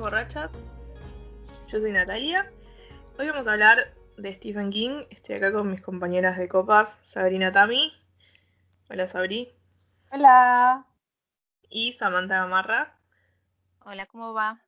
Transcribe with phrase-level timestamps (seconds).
[0.00, 0.50] Borrachas.
[1.68, 2.50] Yo soy Natalia.
[3.18, 5.04] Hoy vamos a hablar de Stephen King.
[5.10, 7.92] Estoy acá con mis compañeras de copas, Sabrina Tami.
[8.88, 9.52] Hola Sabri.
[10.10, 10.86] Hola.
[11.68, 12.98] Y Samantha Gamarra.
[13.84, 14.64] Hola, ¿cómo va?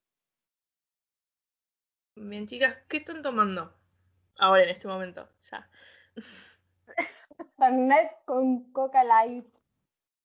[2.14, 3.74] Bien, chicas, ¿qué están tomando?
[4.37, 5.66] Ahora, en este momento, ya.
[7.57, 9.46] Fernet con Coca Light.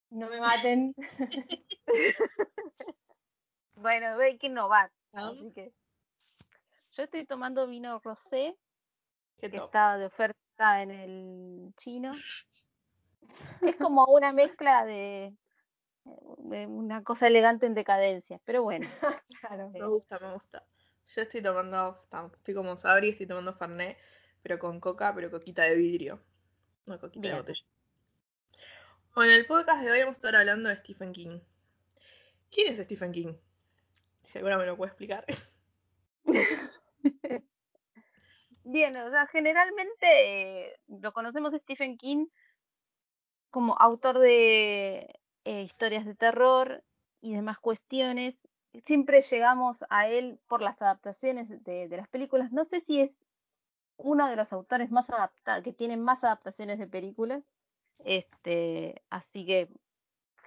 [0.10, 0.94] No me maten.
[3.78, 4.92] Bueno, hay que innovar.
[5.26, 5.74] Así que
[6.92, 8.58] yo estoy tomando vino rosé,
[9.38, 12.12] ¿Qué que está de oferta en el chino.
[13.62, 15.36] Es como una mezcla de,
[16.06, 18.88] de una cosa elegante en decadencia, pero bueno.
[19.42, 19.70] Claro.
[19.70, 20.66] Me gusta, me gusta.
[21.08, 22.02] Yo estoy tomando,
[22.34, 23.98] estoy como Sabri, estoy tomando Fernet,
[24.42, 26.20] pero con coca, pero coquita de vidrio.
[26.86, 27.36] No coquita Bien.
[27.36, 27.64] de botella.
[29.14, 31.40] Bueno, en el podcast de hoy vamos a estar hablando de Stephen King.
[32.50, 33.34] ¿Quién es Stephen King?
[34.28, 35.26] Si alguna me lo puede explicar.
[38.66, 42.28] Bien, o sea, generalmente eh, lo conocemos a Stephen King
[43.50, 46.84] como autor de eh, historias de terror
[47.22, 48.36] y demás cuestiones.
[48.86, 52.52] Siempre llegamos a él por las adaptaciones de, las películas.
[52.52, 53.16] No sé si es
[53.96, 57.46] uno de los autores más adaptados, que tienen más adaptaciones de películas.
[58.00, 59.70] Este, así que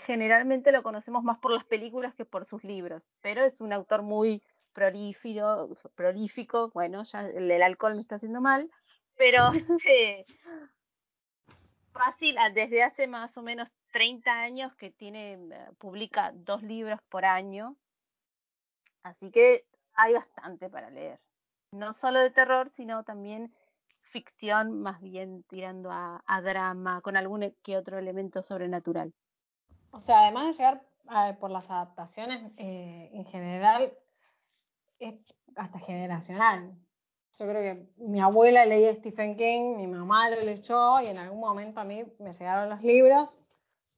[0.06, 4.02] generalmente lo conocemos más por las películas que por sus libros, pero es un autor
[4.02, 8.70] muy prolífico, prolífico, bueno, ya el, el alcohol me está haciendo mal,
[9.16, 10.26] pero este,
[11.92, 17.00] fácil, ah, desde hace más o menos 30 años que tiene, eh, publica dos libros
[17.08, 17.76] por año,
[19.02, 21.20] así que hay bastante para leer,
[21.72, 23.52] no solo de terror, sino también
[24.02, 29.12] ficción, más bien tirando a, a drama, con algún que otro elemento sobrenatural.
[29.92, 33.92] O sea, además de llegar eh, por las adaptaciones, eh, en general
[34.98, 35.14] es
[35.56, 36.74] hasta generacional.
[37.38, 41.40] Yo creo que mi abuela leía Stephen King, mi mamá lo leyó y en algún
[41.40, 43.38] momento a mí me llegaron los libros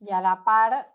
[0.01, 0.89] y a la par,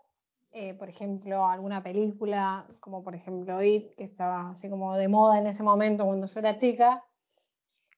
[0.52, 5.38] eh, por ejemplo, alguna película, como por ejemplo It, que estaba así como de moda
[5.38, 7.04] en ese momento cuando yo era chica.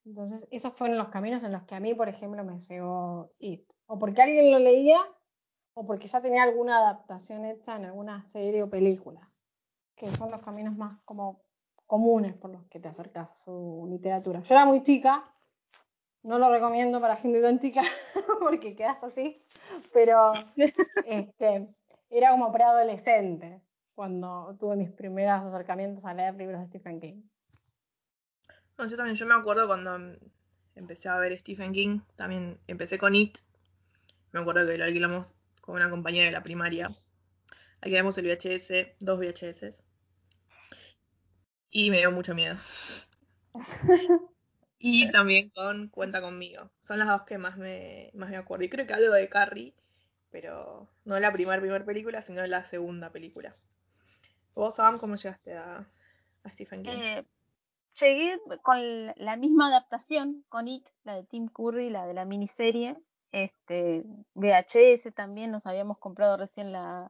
[0.04, 3.70] Entonces, esos fueron los caminos en los que a mí, por ejemplo, me llegó It.
[3.86, 4.98] O porque alguien lo leía
[5.74, 9.20] o porque ya tenía alguna adaptación hecha en alguna serie o película,
[9.94, 11.42] que son los caminos más como
[11.86, 14.40] comunes por los que te acercas a su literatura.
[14.40, 15.24] Yo era muy chica,
[16.22, 17.82] no lo recomiendo para gente tan chica
[18.40, 19.42] porque quedas así,
[19.92, 20.32] pero
[21.06, 21.74] este,
[22.10, 23.62] era como preadolescente
[23.94, 27.22] cuando tuve mis primeros acercamientos a leer libros de Stephen King.
[28.78, 30.16] No, yo también, yo me acuerdo cuando
[30.74, 33.38] empecé a ver Stephen King, también empecé con It.
[34.32, 35.34] Me acuerdo que lo alquilamos
[35.70, 36.90] con una compañera de la primaria.
[37.80, 39.84] Alquilamos el VHS, dos VHS.
[41.70, 42.56] Y me dio mucho miedo.
[44.82, 46.70] Y también con Cuenta conmigo.
[46.80, 48.64] Son las dos que más me, más me acuerdo.
[48.64, 49.74] Y creo que algo de Carrie,
[50.30, 53.54] pero no la primera primer película, sino la segunda película.
[54.54, 55.86] ¿Vos, Sam, cómo llegaste a,
[56.44, 56.92] a Stephen King?
[56.92, 57.26] Eh,
[58.00, 58.78] llegué con
[59.16, 62.96] la misma adaptación, con It, la de Tim Curry, la de la miniserie.
[63.32, 64.04] Este,
[64.34, 67.08] VHS también, nos habíamos comprado recién la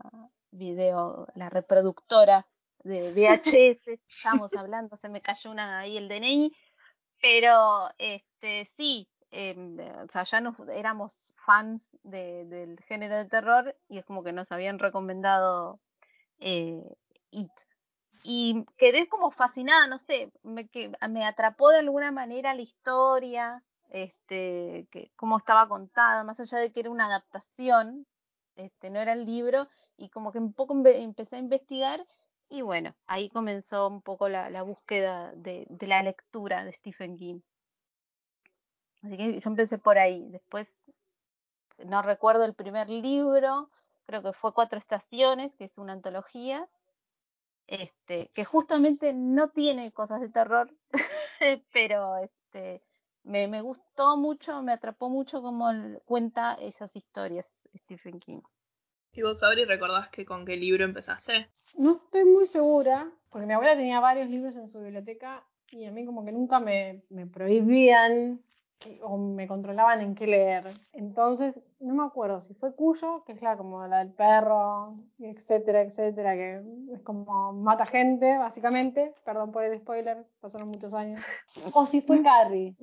[0.50, 2.46] video, la reproductora
[2.82, 4.00] de VHS.
[4.08, 6.52] Estábamos hablando, se me cayó una ahí el DNI.
[7.20, 13.76] Pero este sí, em, o sea, ya nos, éramos fans de- del género de terror
[13.88, 15.80] y es como que nos habían recomendado
[16.38, 16.82] eh,
[17.30, 17.50] It.
[18.22, 23.62] Y quedé como fascinada, no sé, me, que, me atrapó de alguna manera la historia,
[23.90, 28.06] este, que, cómo estaba contada, más allá de que era una adaptación,
[28.56, 32.06] este, no era el libro, y como que un poco empe- empecé a investigar,
[32.48, 37.40] y bueno, ahí comenzó un poco la, búsqueda de, de la lectura de Stephen King.
[39.02, 40.68] Así que yo empecé por ahí, después
[41.78, 43.70] no recuerdo el primer libro,
[44.06, 46.68] creo que fue Cuatro Estaciones, que es una antología,
[47.66, 50.74] este, que justamente no tiene cosas de terror,
[51.72, 52.82] pero este
[53.24, 55.70] me, me gustó mucho, me atrapó mucho como
[56.04, 58.40] cuenta esas historias Stephen King.
[59.12, 61.48] ¿Y vos, Sabri, recordás que con qué libro empezaste?
[61.76, 65.92] No estoy muy segura, porque mi abuela tenía varios libros en su biblioteca y a
[65.92, 68.42] mí como que nunca me, me prohibían
[69.02, 70.64] o me controlaban en qué leer.
[70.92, 75.82] Entonces, no me acuerdo si fue Cuyo, que es la como la del perro, etcétera,
[75.82, 76.62] etcétera, que
[76.92, 79.14] es como mata gente, básicamente.
[79.24, 81.24] Perdón por el spoiler, pasaron muchos años.
[81.74, 82.76] O si fue Carrie,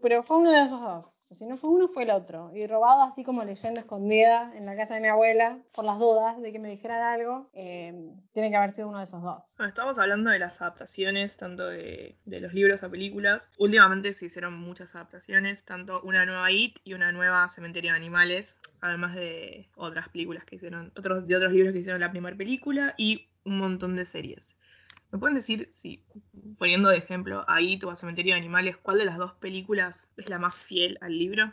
[0.00, 2.50] pero fue uno de esos dos si no fue uno, fue el otro.
[2.54, 6.40] Y robado así como leyendo escondida en la casa de mi abuela, por las dudas
[6.40, 9.42] de que me dijeran algo, eh, tiene que haber sido uno de esos dos.
[9.56, 13.50] Bueno, estamos hablando de las adaptaciones, tanto de, los libros a películas.
[13.58, 18.58] Últimamente se hicieron muchas adaptaciones, tanto una nueva IT y una nueva Cementerio de Animales,
[18.80, 22.94] además de otras películas que hicieron, otros, de otros libros que hicieron la primera película
[22.96, 24.54] y un montón de series.
[25.12, 26.02] ¿Me pueden decir, si
[26.58, 30.38] poniendo de ejemplo ahí tu cementerio de animales, cuál de las dos películas es la
[30.38, 31.52] más fiel al libro?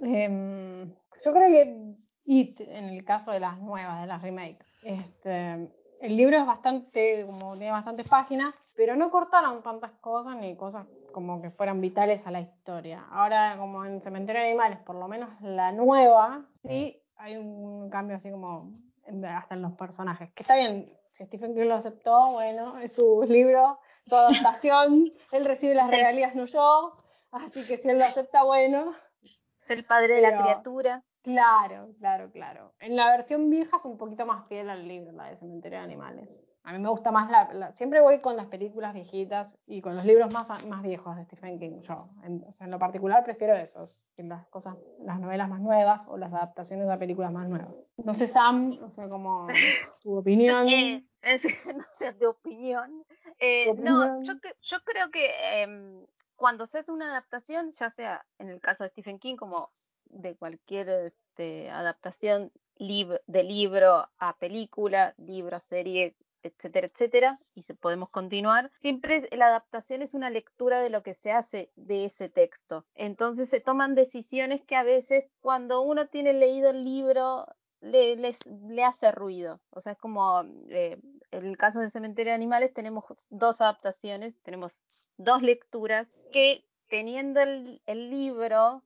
[0.00, 0.90] Em,
[1.22, 4.66] yo creo que It, en el caso de las nuevas, de las remakes.
[4.82, 5.68] Este,
[6.00, 10.86] el libro es bastante, como tiene bastantes páginas, pero no cortaron tantas cosas ni cosas
[11.12, 13.04] como que fueran vitales a la historia.
[13.10, 18.16] Ahora, como en Cementerio de Animales, por lo menos la nueva, sí hay un cambio
[18.16, 18.72] así como
[19.28, 20.30] hasta en los personajes.
[20.32, 25.44] Que está bien, si Stephen King lo aceptó, bueno, es su libro, su adaptación, él
[25.44, 26.92] recibe las regalías, no yo,
[27.30, 28.94] así que si él lo acepta, bueno.
[29.64, 31.04] Es el padre de la criatura.
[31.22, 32.74] Claro, claro, claro.
[32.80, 35.84] En la versión vieja es un poquito más fiel al libro, la de Cementerio de
[35.84, 36.42] Animales.
[36.64, 40.04] A mí me gusta más la, Siempre voy con las películas viejitas y con los
[40.04, 41.80] libros más, más viejos de Stephen King.
[41.80, 45.60] Yo, en, o sea, en lo particular, prefiero esos, que las cosas, las novelas más
[45.60, 47.74] nuevas o las adaptaciones a películas más nuevas.
[47.96, 49.48] No sé, Sam, o sea, como
[50.02, 50.68] tu opinión.
[50.68, 51.04] Eh,
[51.74, 53.04] no sé, de opinión.
[53.40, 55.30] Eh, no, yo, yo, creo que
[55.62, 56.06] em,
[56.36, 59.70] cuando se hace una adaptación, ya sea en el caso de Stephen King como
[60.06, 68.10] de cualquier este, adaptación de libro a película, libro a serie, etcétera, etcétera, y podemos
[68.10, 72.84] continuar, siempre la adaptación es una lectura de lo que se hace de ese texto.
[72.94, 77.46] Entonces se toman decisiones que a veces cuando uno tiene leído el libro
[77.80, 79.60] le, hace ruido.
[79.70, 80.98] O sea, es como eh,
[81.30, 84.72] en el caso de Cementerio de Animales tenemos dos adaptaciones, tenemos
[85.16, 88.82] dos lecturas que teniendo el, libro,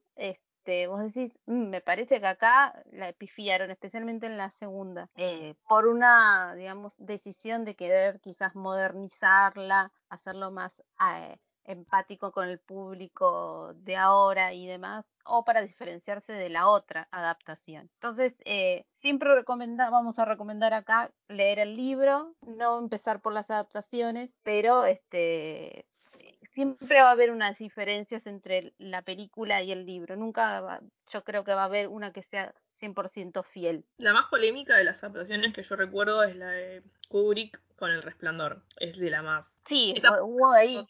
[0.87, 5.87] vos decís, mm, me parece que acá la epifiaron, especialmente en la segunda, eh, por
[5.87, 13.95] una, digamos, decisión de querer quizás modernizarla, hacerlo más eh, empático con el público de
[13.95, 17.89] ahora y demás, o para diferenciarse de la otra adaptación.
[17.95, 24.31] Entonces, eh, siempre vamos a recomendar acá leer el libro, no empezar por las adaptaciones,
[24.43, 25.85] pero este,
[26.57, 30.15] siempre va a haber unas diferencias entre la película y el libro.
[30.15, 30.81] Nunca
[31.13, 32.51] yo creo que va a haber una que sea
[32.81, 33.85] 100% fiel.
[33.97, 38.01] La más polémica de las adaptaciones que yo recuerdo es la de Kubrick con El
[38.01, 38.63] Resplandor.
[38.79, 39.53] Es de la más.
[39.67, 39.93] Sí,
[40.23, 40.83] hubo ahí.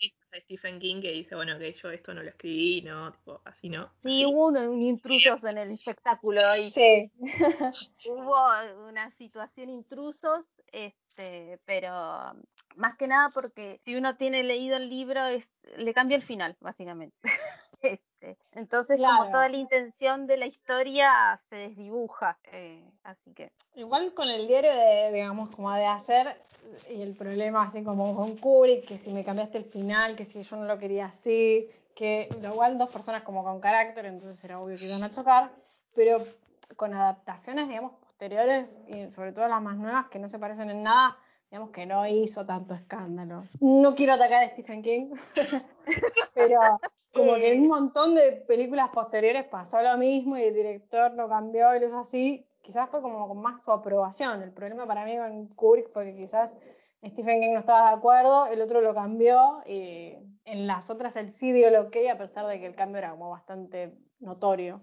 [0.43, 3.91] Stephen King que dice, bueno, que yo esto no lo escribí, no, tipo, así no.
[4.03, 6.71] Sí, hubo un, intrusos en el espectáculo ahí.
[6.71, 7.11] Sí.
[8.05, 12.35] hubo una situación intrusos, este, pero
[12.77, 15.45] más que nada porque si uno tiene leído el libro, es,
[15.77, 17.17] le cambia el final, básicamente.
[17.81, 22.37] este, entonces, como toda la intención de la historia se desdibuja.
[22.51, 23.51] Eh, así que.
[23.75, 26.27] Igual con el diario de, digamos, como de ayer,
[26.89, 30.43] y el problema así como con Kubrick, que si me cambiaste el final, que si
[30.43, 34.77] yo no lo quería así, que igual dos personas como con carácter, entonces era obvio
[34.77, 35.51] que iban a chocar,
[35.95, 36.19] pero
[36.75, 40.83] con adaptaciones, digamos, posteriores, y sobre todo las más nuevas, que no se parecen en
[40.83, 41.17] nada,
[41.49, 43.43] digamos que no hizo tanto escándalo.
[43.59, 45.13] No quiero atacar a Stephen King,
[46.33, 46.59] pero
[47.13, 51.27] como que en un montón de películas posteriores pasó lo mismo y el director lo
[51.27, 54.43] cambió y lo hizo así, quizás fue como con más su aprobación.
[54.43, 56.53] El problema para mí con Kubrick fue que quizás
[57.03, 60.13] Stephen King no estaba de acuerdo, el otro lo cambió y
[60.45, 63.11] en las otras él sí dio lo que a pesar de que el cambio era
[63.11, 64.81] como bastante notorio.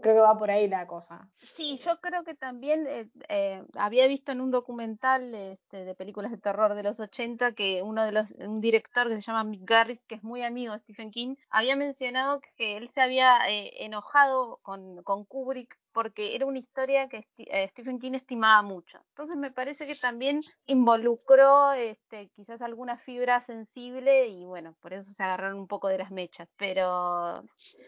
[0.00, 1.28] Creo que va por ahí la cosa.
[1.36, 6.30] Sí, yo creo que también eh, eh, había visto en un documental este, de películas
[6.30, 9.68] de terror de los 80 que uno de los, un director que se llama Mick
[9.68, 13.84] Garris, que es muy amigo de Stephen King, había mencionado que él se había eh,
[13.84, 18.98] enojado con, con Kubrick porque era una historia que eh, Stephen King estimaba mucho.
[19.10, 25.10] Entonces me parece que también involucró este, quizás alguna fibra sensible y bueno, por eso
[25.12, 26.48] se agarraron un poco de las mechas.
[26.56, 27.44] Pero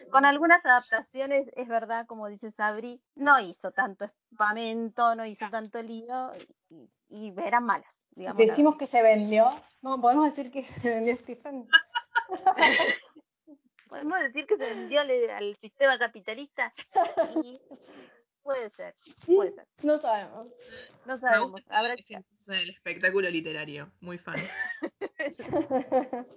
[0.09, 5.81] con algunas adaptaciones, es verdad, como dice Sabri, no hizo tanto espamento, no hizo tanto
[5.81, 6.31] lío
[7.09, 8.01] y, eran malas.
[8.15, 9.51] Decimos que se vendió.
[9.81, 11.67] No, podemos decir que se vendió Stephen.
[13.93, 16.71] Podemos decir que se vendió al, al sistema capitalista.
[17.43, 17.61] Y
[18.41, 18.95] puede ser,
[19.27, 19.67] puede ser.
[19.83, 20.47] No sabemos.
[21.05, 21.61] No sabemos.
[21.69, 22.17] Habrá que...
[22.47, 24.37] del espectáculo literario, muy fan.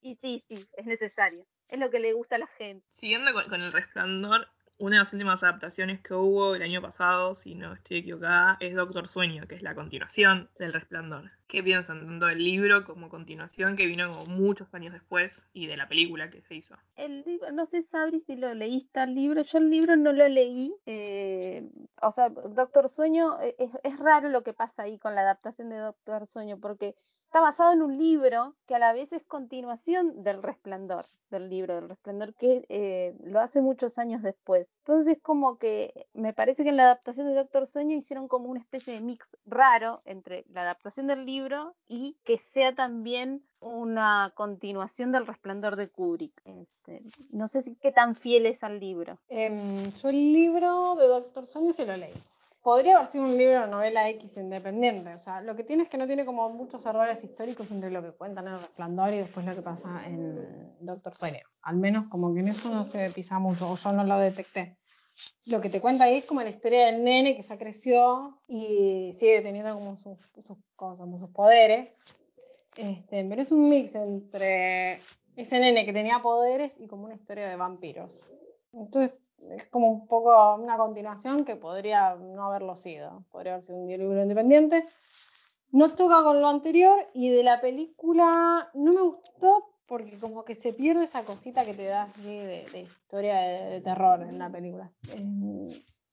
[0.00, 1.44] Y sí, sí, es necesario.
[1.66, 2.86] Es lo que le gusta a la gente.
[2.94, 7.34] Siguiendo con, con El Resplandor, una de las últimas adaptaciones que hubo el año pasado,
[7.34, 11.30] si no estoy equivocada, es Doctor Sueño, que es la continuación del Resplandor.
[11.48, 15.76] ¿Qué piensan tanto del libro como continuación que vino como muchos años después y de
[15.76, 16.76] la película que se hizo?
[16.96, 19.42] El libro, no sé, Sabri, si lo leíste el libro.
[19.42, 20.72] Yo el libro no lo leí.
[20.86, 21.68] eh,
[22.00, 25.78] o sea, Doctor Sueño, eh, es raro lo que pasa ahí con la adaptación de
[25.78, 26.94] Doctor Sueño, porque
[27.28, 31.74] está basado en un libro que a la vez es continuación del Resplandor, del libro
[31.74, 34.66] del Resplandor, que eh, lo hace muchos años después.
[34.78, 38.60] Entonces, como que me parece que en la adaptación de Doctor Sueño hicieron como una
[38.60, 45.12] especie de mix raro entre la adaptación del libro y que sea también una continuación
[45.12, 46.32] del Resplandor de Kubrick.
[46.46, 49.18] Este, no sé si qué tan fiel es al libro.
[49.28, 52.14] Em, yo el libro de Doctor Sueño se lo leí.
[52.68, 55.14] Podría haber sido un libro de novela X independiente.
[55.14, 58.02] O sea, lo que tiene es que no tiene como muchos errores históricos entre lo
[58.02, 61.40] que cuentan en El Resplandor y después lo que pasa en Doctor Sueño.
[61.62, 64.76] Al menos como que en eso no se pisa mucho, o yo no lo detecté.
[65.46, 69.14] Lo que te cuenta ahí es como la historia del nene que ya creció y
[69.18, 71.96] sigue teniendo como sus, sus cosas, como sus poderes.
[72.76, 75.00] Este, pero es un mix entre
[75.36, 78.20] ese nene que tenía poderes y como una historia de vampiros.
[78.74, 79.18] Entonces
[79.50, 83.24] es como un poco una continuación que podría no haberlo sido.
[83.30, 84.86] Podría haber sido un libro independiente.
[85.70, 90.54] No toca con lo anterior y de la película no me gustó porque como que
[90.54, 94.50] se pierde esa cosita que te da de, de historia de, de terror en la
[94.50, 94.90] película.
[95.14, 95.24] Eh,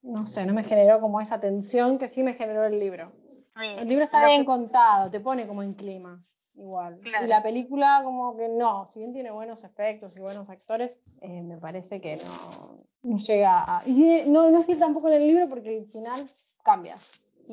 [0.02, 3.12] no sé, no me generó como esa tensión que sí me generó el libro.
[3.56, 6.22] El libro está bien contado, te pone como en clima,
[6.58, 7.00] igual.
[7.00, 7.26] Claro.
[7.26, 11.42] Y la película como que no, si bien tiene buenos efectos y buenos actores, eh,
[11.42, 13.88] me parece que no, no llega a...
[13.88, 16.30] Y no, no es que tampoco en el libro porque el final
[16.64, 16.98] cambia.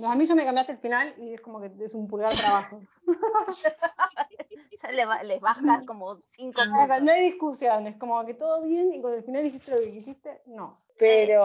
[0.04, 2.80] A mí ya me cambiaste el final y es como que es un pulgar trabajo.
[4.82, 7.02] Ya le les baja como cinco puntos.
[7.02, 9.92] no hay discusión, es como que todo bien y con el final hiciste lo que
[9.92, 10.76] quisiste, no.
[11.02, 11.42] Pero,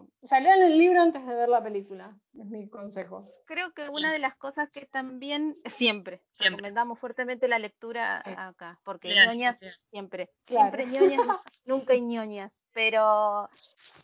[0.00, 3.22] o sea, lean el libro antes de ver la película, es mi consejo.
[3.46, 6.56] Creo que una de las cosas que también siempre, Siempre.
[6.56, 8.32] recomendamos fuertemente la lectura Sí.
[8.36, 9.74] acá, porque Lean, ñoñas lean.
[9.90, 10.76] siempre, Claro.
[10.76, 11.26] siempre ñoñas,
[11.64, 13.48] nunca hay ñoñas, pero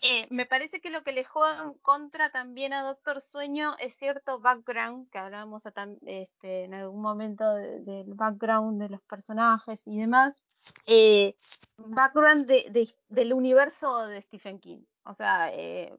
[0.03, 3.97] eh, me parece que lo que le juega en contra también a Doctor Sueño es
[3.97, 9.03] cierto background, que hablábamos a tam- este, en algún momento de- del background de los
[9.03, 10.41] personajes y demás,
[10.87, 11.35] eh,
[11.77, 14.81] background de- de- del universo de Stephen King.
[15.05, 15.97] O sea, eh,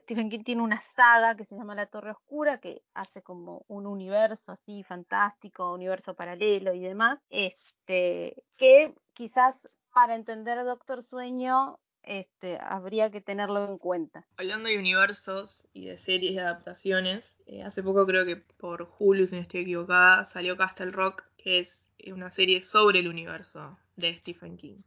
[0.00, 3.86] Stephen King tiene una saga que se llama La Torre Oscura, que hace como un
[3.86, 9.60] universo así fantástico, universo paralelo y demás, este, que quizás
[9.92, 14.26] para entender Doctor Sueño este, habría que tenerlo en cuenta.
[14.36, 19.26] Hablando de universos y de series y adaptaciones, eh, hace poco creo que por Hulu,
[19.26, 23.76] si no estoy equivocada, salió Castle Rock, que es eh, una serie sobre el universo
[23.96, 24.78] de Stephen King.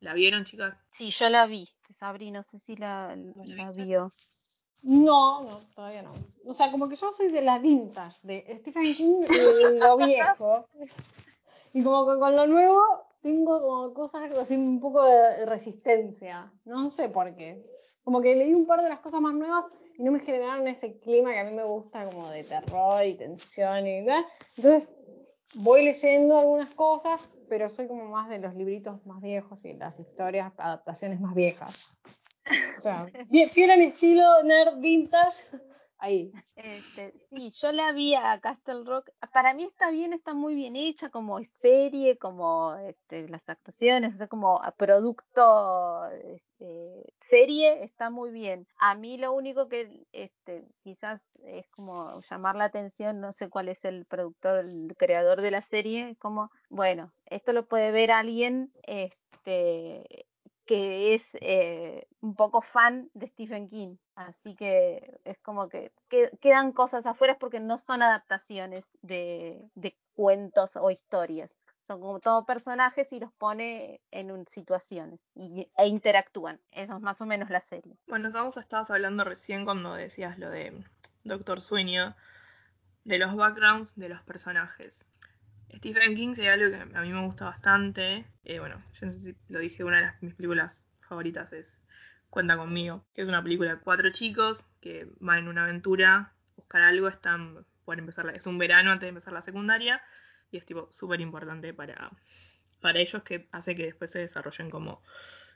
[0.00, 0.76] ¿La vieron, chicas?
[0.90, 4.12] Sí, yo la vi, Sabri, no sé si la, ¿La vio.
[4.84, 6.12] No, no, todavía no.
[6.44, 10.68] O sea, como que yo soy de las vintage, de Stephen King y lo viejo.
[11.74, 16.52] Y como que con lo nuevo tengo como cosas así un poco de resistencia.
[16.64, 17.64] No sé por qué.
[18.04, 19.64] Como que leí un par de las cosas más nuevas
[19.96, 23.14] y no me generaron ese clima que a mí me gusta como de terror y
[23.14, 24.24] tensión y bla.
[24.56, 24.88] Entonces
[25.54, 29.98] voy leyendo algunas cosas, pero soy como más de los libritos más viejos y las
[29.98, 31.98] historias, adaptaciones más viejas.
[32.78, 33.06] O sea,
[33.50, 35.36] fiel a mi estilo nerd vintage,
[35.98, 36.32] ahí.
[36.56, 39.10] Este, sí, yo la vi a Castle Rock.
[39.32, 44.18] Para mí está bien, está muy bien hecha como serie, como este, las actuaciones, o
[44.18, 48.66] sea, como producto este, serie, está muy bien.
[48.78, 53.68] A mí lo único que este, quizás es como llamar la atención, no sé cuál
[53.68, 58.72] es el productor, el creador de la serie, como, bueno, esto lo puede ver alguien
[58.82, 60.26] este,
[60.68, 63.96] que es eh, un poco fan de Stephen King.
[64.14, 69.96] Así que es como que, que- quedan cosas afuera porque no son adaptaciones de, de
[70.14, 71.50] cuentos o historias.
[71.86, 76.60] Son como todos personajes y los pone en un- situaciones y, e interactúan.
[76.70, 77.96] Eso es más o menos la serie.
[78.06, 80.84] Bueno, vamos estabas hablando recién cuando decías lo de
[81.24, 82.14] Doctor Sueño,
[83.04, 85.08] de los backgrounds de los personajes.
[85.76, 88.26] Stephen King sería algo que a mí me gusta bastante.
[88.44, 91.80] Eh, bueno, yo no sé si lo dije, una de mis películas favoritas es
[92.30, 96.82] Cuenta conmigo, que es una película de cuatro chicos que van en una aventura, buscar
[96.82, 100.02] algo, están por empezar, la- es un verano antes de empezar la secundaria
[100.50, 102.10] y es tipo súper importante para
[102.80, 105.02] para ellos que hace que después se desarrollen como,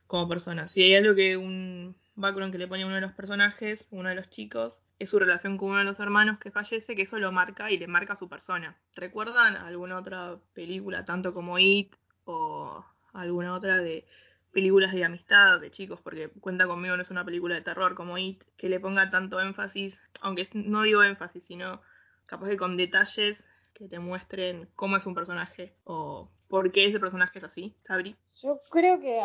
[0.07, 0.77] como personas.
[0.77, 4.09] Y hay algo que un background que le pone a uno de los personajes, uno
[4.09, 7.19] de los chicos, es su relación con uno de los hermanos que fallece, que eso
[7.19, 8.77] lo marca y le marca su persona.
[8.95, 11.95] ¿Recuerdan alguna otra película, tanto como It
[12.25, 14.07] o alguna otra de
[14.53, 16.01] películas de amistad de chicos?
[16.01, 19.41] Porque cuenta conmigo, no es una película de terror como It, que le ponga tanto
[19.41, 21.81] énfasis, aunque no digo énfasis, sino
[22.27, 27.01] capaz que con detalles que te muestren cómo es un personaje o por qué ese
[27.01, 28.15] personaje es así, Sabri.
[28.43, 29.19] Yo creo que,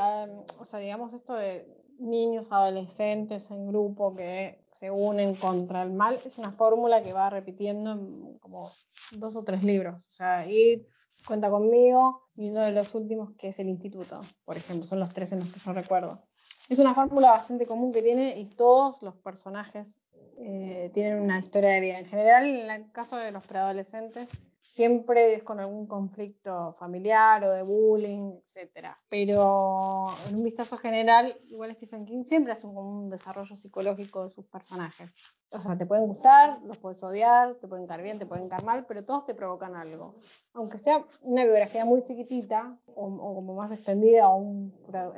[0.59, 1.67] o sea, digamos esto de
[1.99, 7.29] niños, adolescentes en grupo que se unen contra el mal, es una fórmula que va
[7.29, 8.71] repitiendo en como
[9.19, 9.95] dos o tres libros.
[9.95, 10.87] O sea, y
[11.27, 15.11] cuenta conmigo y uno de los últimos que es el instituto, por ejemplo, son los
[15.11, 16.23] tres en los que yo recuerdo.
[16.69, 19.97] Es una fórmula bastante común que tiene y todos los personajes
[20.39, 21.99] eh, tienen una historia de vida.
[21.99, 24.31] En general, en el caso de los preadolescentes,
[24.67, 28.87] siempre es con algún conflicto familiar o de bullying, etc.
[29.07, 34.29] Pero en un vistazo general, igual Stephen King siempre hace un, un desarrollo psicológico de
[34.29, 35.09] sus personajes.
[35.51, 38.65] O sea, te pueden gustar, los puedes odiar, te pueden caer bien, te pueden caer
[38.65, 40.15] mal, pero todos te provocan algo.
[40.53, 44.73] Aunque sea una biografía muy chiquitita o, o como más extendida o un,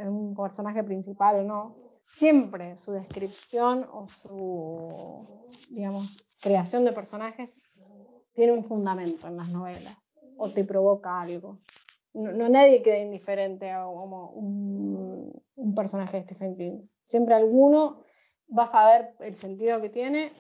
[0.06, 5.26] un personaje principal o no, siempre su descripción o su,
[5.72, 7.64] digamos, creación de personajes
[8.40, 9.98] tiene un fundamento en las novelas
[10.38, 11.60] o te provoca algo.
[12.14, 16.88] No, nadie queda indiferente a como un, un personaje de Stephen King.
[17.04, 18.06] Siempre alguno
[18.58, 20.32] va a saber el sentido que tiene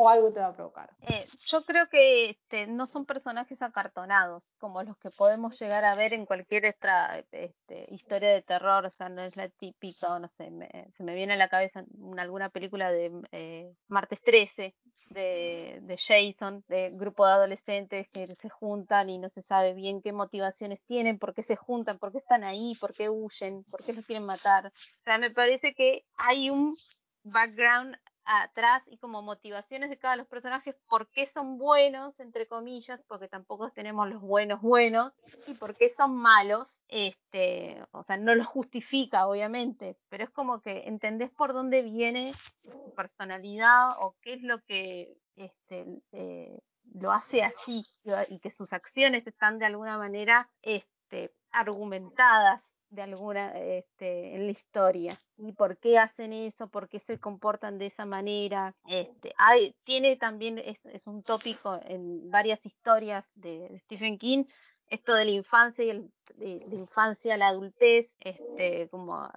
[0.00, 0.90] o algo te va a provocar.
[1.08, 5.96] Eh, yo creo que este, no son personajes acartonados como los que podemos llegar a
[5.96, 10.20] ver en cualquier otra este, historia de terror, o sea, no es la típica, o
[10.20, 10.52] no sé,
[10.96, 11.84] se me viene a la cabeza
[12.16, 14.72] alguna película de eh, Martes 13,
[15.10, 20.00] de, de, Jason, de grupo de adolescentes que se juntan y no se sabe bien
[20.00, 23.84] qué motivaciones tienen, por qué se juntan, por qué están ahí, por qué huyen, por
[23.84, 24.66] qué los quieren matar.
[24.66, 26.76] O sea, me parece que hay un
[27.24, 27.96] background
[28.28, 33.26] atrás y como motivaciones de cada los personajes, por qué son buenos, entre comillas, porque
[33.26, 35.12] tampoco tenemos los buenos buenos,
[35.46, 40.60] y por qué son malos, este, o sea, no lo justifica, obviamente, pero es como
[40.60, 46.58] que entendés por dónde viene su personalidad o qué es lo que este, eh,
[46.94, 47.84] lo hace así
[48.28, 54.52] y que sus acciones están de alguna manera este, argumentadas de alguna este, en la
[54.52, 58.74] historia y por qué hacen eso, por qué se comportan de esa manera.
[58.86, 64.44] Este, hay, tiene también, es, es un tópico en varias historias de Stephen King,
[64.90, 69.28] esto de la infancia y el, de, la infancia a la adultez, este, como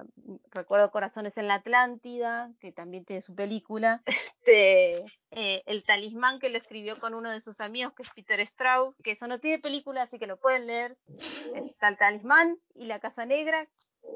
[0.52, 4.02] recuerdo Corazones en la Atlántida, que también tiene su película,
[4.46, 4.96] este,
[5.32, 8.96] eh, El talismán que lo escribió con uno de sus amigos, que es Peter Straub,
[9.04, 13.00] que eso no tiene película, así que lo pueden leer, está El talismán y La
[13.00, 13.68] Casa Negra,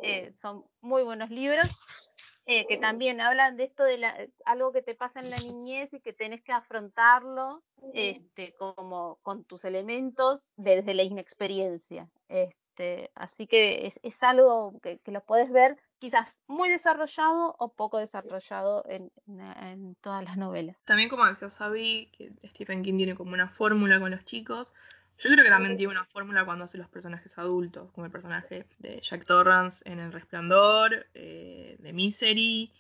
[0.02, 2.05] eh, son muy buenos libros.
[2.48, 5.92] Eh, que también hablan de esto de la, algo que te pasa en la niñez
[5.94, 12.08] y que tenés que afrontarlo este, como con tus elementos desde la inexperiencia.
[12.30, 17.74] Este, así que es, es algo que, que, lo puedes ver quizás muy desarrollado o
[17.74, 20.78] poco desarrollado en, en, todas las novelas.
[20.86, 24.72] También como decía Sabi, que Stephen King tiene como una fórmula con los chicos,
[25.18, 28.66] yo creo que también tiene una fórmula cuando hace los personajes adultos, como el personaje
[28.80, 32.72] de Jack Torrance en El Resplandor, eh, de Misery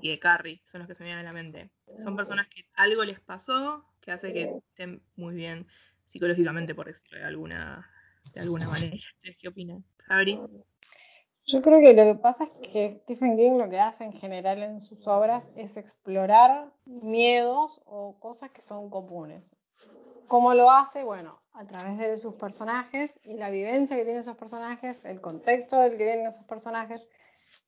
[0.00, 1.70] y de Carrie, son los que se me vienen a la mente.
[2.02, 5.66] Son personas que algo les pasó que hace que estén muy bien
[6.04, 7.90] psicológicamente, por decirlo de alguna,
[8.34, 8.96] de alguna manera.
[9.16, 9.84] ¿Ustedes qué opinan?
[10.06, 10.40] Sabri.
[11.46, 14.62] Yo creo que lo que pasa es que Stephen King lo que hace en general
[14.62, 19.54] en sus obras es explorar miedos o cosas que son comunes.
[20.28, 21.04] ¿Cómo lo hace?
[21.04, 25.78] Bueno, a través de sus personajes y la vivencia que tienen esos personajes, el contexto
[25.80, 27.08] del que vienen esos personajes.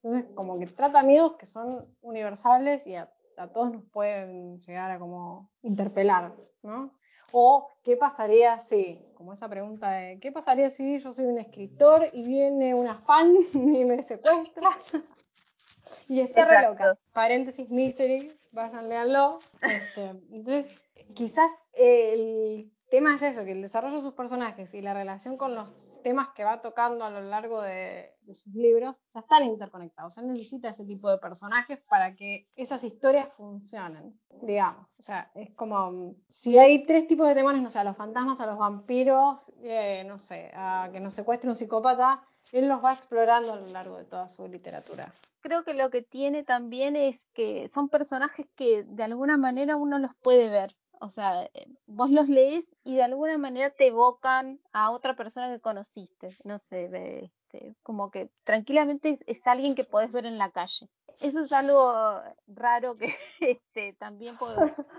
[0.02, 4.90] Entonces, como que trata miedos que son universales y a, a todos nos pueden llegar
[4.90, 6.92] a como interpelar, ¿no?
[7.32, 12.06] O qué pasaría si, como esa pregunta de, ¿qué pasaría si yo soy un escritor
[12.12, 14.70] y viene una fan y me secuestra?
[16.08, 16.96] y está re loca.
[17.12, 19.38] Paréntesis, Misery, vayan, leanlo.
[19.60, 20.66] Este, entonces,
[21.14, 25.54] quizás el tema es eso, que el desarrollo de sus personajes y la relación con
[25.54, 25.72] los
[26.06, 30.16] temas que va tocando a lo largo de, sus libros ya están interconectados.
[30.18, 34.86] Él necesita ese tipo de personajes para que esas historias funcionen, digamos.
[35.00, 38.40] O sea, es como si hay tres tipos de temas, no sé, a los fantasmas,
[38.40, 42.94] a los vampiros, eh, no sé, a que nos secuestre un psicópata, él los va
[42.94, 45.12] explorando a lo largo de toda su literatura.
[45.40, 49.98] Creo que lo que tiene también es que son personajes que de alguna manera uno
[49.98, 54.60] los puede ver O sea, eh, vos los lees y de alguna manera te evocan
[54.72, 56.30] a otra persona que conociste.
[56.44, 60.88] No sé, este, como que tranquilamente es, alguien que podés ver en la calle.
[61.20, 63.06] Eso es algo raro que
[63.40, 64.34] este, también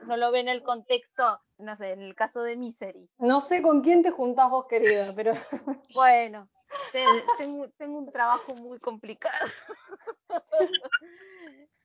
[0.06, 3.10] no lo ve en el contexto, no sé, en el caso de Misery.
[3.20, 5.34] No sé con quién te juntás vos, querida, pero...
[5.94, 6.50] bueno,
[7.38, 9.48] tengo, tengo un trabajo muy complicado.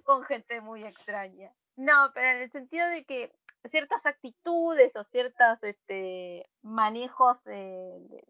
[0.00, 1.52] con gente muy extraña.
[1.76, 3.32] No, pero en el sentido de que
[3.70, 7.38] ciertas actitudes o ciertos este, manejos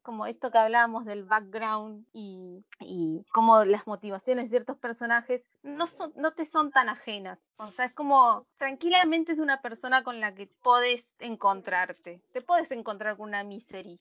[0.03, 5.87] como esto que hablábamos del background y, y como las motivaciones de ciertos personajes no,
[5.87, 7.39] son, no te son tan ajenas.
[7.57, 12.21] O sea, es como tranquilamente es una persona con la que puedes encontrarte.
[12.33, 13.99] Te puedes encontrar con una misery.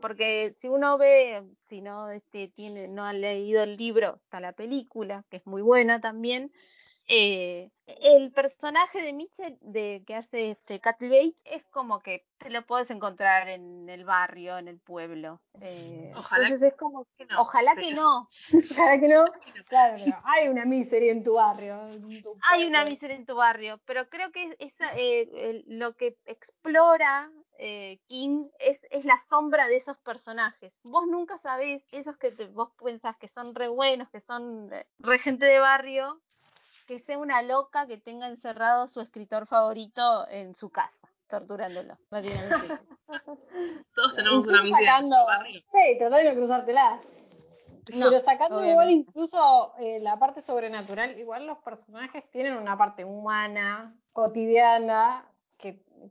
[0.00, 4.52] Porque si uno ve, si no este, tiene, no ha leído el libro, está la
[4.52, 6.52] película, que es muy buena también
[7.08, 12.50] eh, el personaje de Mitchell de, que hace este Cat Bates es como que te
[12.50, 15.40] lo puedes encontrar en el barrio, en el pueblo.
[15.60, 17.40] Eh, ojalá entonces es como que no.
[17.40, 18.28] Ojalá que no.
[18.70, 19.24] ojalá que no.
[19.68, 21.80] Claro, pero hay una miseria en tu barrio.
[22.42, 28.00] hay una miseria en tu barrio, pero creo que esa, eh, lo que explora eh,
[28.06, 30.72] King es, es, la sombra de esos personajes.
[30.84, 35.44] Vos nunca sabés, esos que vos pensás que son re buenos, que son re gente
[35.46, 36.20] de barrio,
[36.88, 41.98] que sea una loca que tenga encerrado su escritor favorito en su casa, torturándolo.
[43.94, 45.16] Todos tenemos una sacando,
[45.70, 46.98] Sí, tratando de no cruzártela.
[47.84, 53.94] Pero sacando igual incluso eh, la parte sobrenatural, igual los personajes tienen una parte humana,
[54.12, 55.30] cotidiana,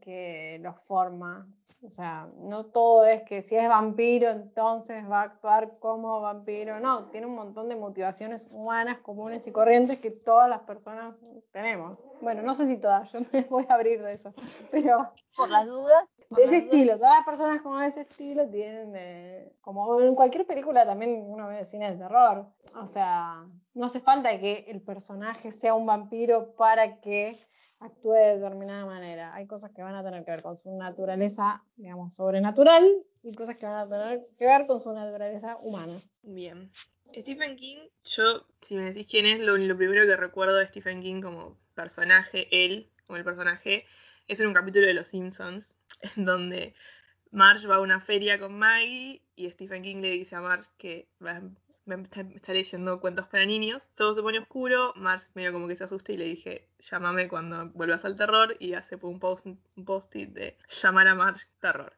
[0.02, 1.48] que, los forma.
[1.86, 6.80] O sea, no todo es que si es vampiro, entonces va a actuar como vampiro.
[6.80, 11.16] No, tiene un montón de motivaciones humanas, comunes y corrientes que todas las personas
[11.52, 11.98] tenemos.
[12.22, 14.34] Bueno, no sé si todas, yo me voy a abrir de eso.
[14.72, 15.12] Pero.
[15.36, 16.06] Por las dudas.
[16.30, 19.54] De ese estilo, todas las personas con ese estilo tienen.
[19.62, 22.48] como en cualquier película también uno ve cine de terror.
[22.76, 27.38] O sea, no hace falta que el personaje sea un vampiro para que
[27.80, 29.34] actúe de determinada manera.
[29.34, 32.86] Hay cosas que van a tener que ver con su naturaleza, digamos, sobrenatural
[33.24, 35.94] y cosas que van a tener que ver con su naturaleza humana.
[36.24, 36.70] Bien.
[37.14, 41.22] Stephen King, yo, si me decís quién es, lo, primero que recuerdo de Stephen King
[41.22, 43.86] como personaje, él, como el personaje,
[44.28, 45.76] es en un capítulo de Los Simpsons,
[46.18, 46.74] en donde
[47.32, 51.08] Marge va a una feria con Maggie y Stephen King le dice a Marge que
[51.24, 51.42] va,
[51.88, 56.12] está, leyendo cuentos para niños, todo se pone oscuro, Mars medio como que se asusta
[56.12, 60.58] y le dije, llámame cuando vuelvas al terror y hace un post un post-it de
[60.70, 61.94] llamar a Mars terror.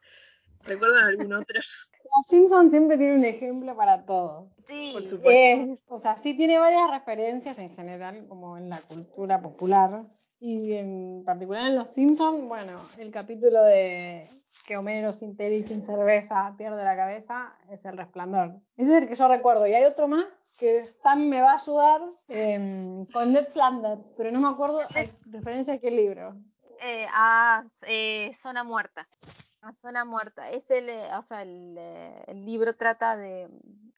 [0.64, 1.60] ¿Recuerdan algún otro?
[2.04, 4.48] Los Simpsons siempre tiene un ejemplo para todo.
[4.66, 5.78] Sí, por supuesto.
[5.86, 10.04] o sea, sí tiene varias referencias en general, como en la cultura popular.
[10.40, 14.26] Y en particular en Los Simpsons, bueno, el capítulo de
[14.66, 18.56] que Homero sin tele y sin cerveza pierde la cabeza es El Resplandor.
[18.78, 19.66] Ese es el que yo recuerdo.
[19.66, 20.24] Y hay otro más
[20.58, 24.80] que Stan me va a ayudar em, con Ned Flanders, pero no me acuerdo
[25.26, 26.34] referencia a qué libro.
[26.82, 29.06] Eh, a eh, Zona Muerta.
[29.60, 30.50] A Zona Muerta.
[30.50, 31.76] Es el, eh, o sea, el,
[32.26, 33.48] el libro trata de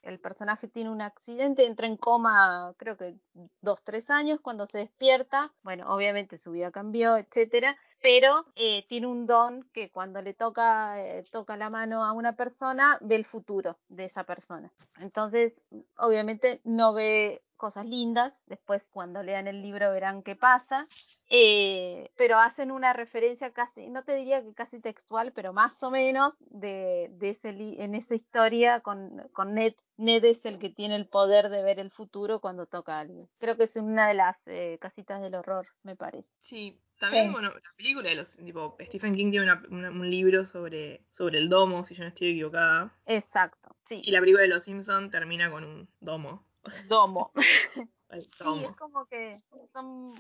[0.03, 3.17] el personaje tiene un accidente, entra en coma creo que
[3.61, 9.07] dos, tres años, cuando se despierta, bueno, obviamente su vida cambió, etcétera, pero eh, tiene
[9.07, 13.25] un don que cuando le toca, eh, toca la mano a una persona, ve el
[13.25, 14.73] futuro de esa persona.
[15.01, 15.55] Entonces,
[15.97, 20.88] obviamente no ve cosas lindas, después cuando lean el libro verán qué pasa,
[21.31, 25.92] eh, pero hacen una referencia casi, no te diría que casi textual, pero más o
[25.92, 29.75] menos de, de ese en esa historia con, con Ned.
[29.96, 33.29] Ned es el que tiene el poder de ver el futuro cuando toca a alguien.
[33.38, 34.37] Creo que es una de las
[34.81, 36.33] casitas del horror, me parece.
[36.40, 38.38] Sí, también, bueno, la película de los.
[38.38, 42.92] Tipo, Stephen King tiene un libro sobre, sobre el domo, si yo no estoy equivocada.
[43.07, 44.03] Exacto, sí.
[44.05, 46.44] Y la película de los Simpsons termina con un domo.
[46.88, 47.33] Domo.
[48.20, 49.35] Sí, es como que
[49.72, 50.12] son,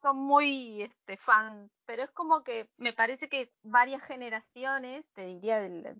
[0.00, 5.60] son muy este, fans, pero es como que me parece que varias generaciones, te diría
[5.60, 5.94] de,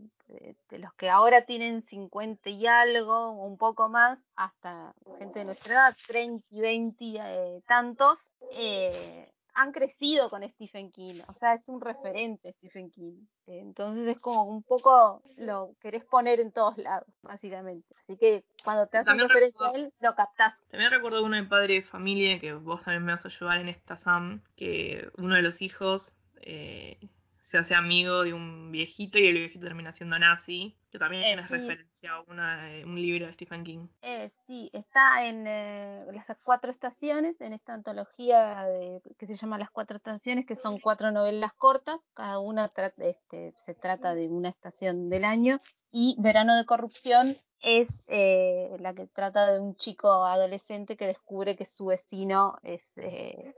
[0.70, 5.96] los que ahora tienen 50 y algo, un poco más, hasta gente de nuestra edad,
[6.06, 8.18] 30 y 20 eh, tantos,
[8.52, 13.26] eh, han crecido con Stephen King, o sea, es un referente Stephen King.
[13.46, 17.94] Entonces es como un poco lo querés poner en todos lados, básicamente.
[18.02, 20.54] Así que cuando te hacen referencia a él, lo captás.
[20.68, 23.68] También recuerdo uno de padre de familia, que vos también me vas a ayudar en
[23.68, 26.98] esta Sam, que uno de los hijos eh,
[27.40, 31.32] se hace amigo de un viejito y el viejito termina siendo nazi, que también Eh,
[31.40, 31.54] es sí.
[31.54, 33.88] referencia a una, un libro de Stephen King.
[34.02, 39.58] Eh, sí, está en eh, las cuatro estaciones, en esta antología de, que se llama
[39.58, 44.50] Las Cuatro Estaciones, que son cuatro novelas cortas, cada una este, se trata de una
[44.50, 45.58] estación del año,
[45.90, 47.26] y Verano de Corrupción
[47.60, 52.88] es eh, la que trata de un chico adolescente que descubre que su vecino es,
[52.98, 53.52] eh,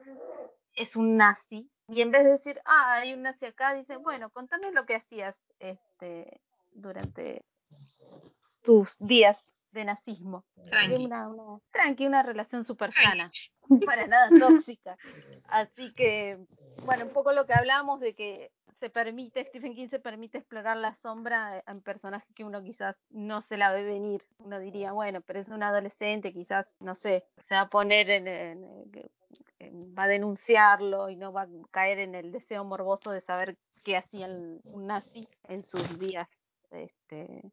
[0.72, 1.70] es un nazi.
[1.88, 4.94] Y en vez de decir, ah, hay un nazi acá, dice, bueno, contame lo que
[4.94, 6.40] hacías este,
[6.76, 7.44] durante
[8.62, 9.38] tus días
[9.72, 10.44] de nazismo.
[10.70, 11.04] Tranqui.
[11.04, 13.30] una, una- tranqui, una relación súper sana,
[13.86, 14.96] para nada tóxica.
[15.48, 16.38] Así que,
[16.84, 20.76] bueno, un poco lo que hablábamos de que se permite, Stephen King se permite explorar
[20.76, 24.22] la sombra en personajes que uno quizás no se la ve venir.
[24.38, 28.26] Uno diría, bueno, pero es un adolescente, quizás, no sé, se va a poner en,
[28.26, 28.90] en-
[29.60, 33.56] en- va a denunciarlo y no va a caer en el deseo morboso de saber
[33.84, 36.28] qué hacía un nazi en sus días
[36.72, 37.52] este,